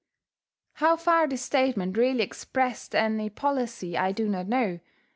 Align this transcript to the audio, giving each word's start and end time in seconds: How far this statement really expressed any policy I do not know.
How 0.77 0.95
far 0.97 1.27
this 1.27 1.43
statement 1.43 1.95
really 1.95 2.23
expressed 2.23 2.95
any 2.95 3.29
policy 3.29 3.95
I 3.95 4.11
do 4.11 4.27
not 4.27 4.47
know. 4.47 4.79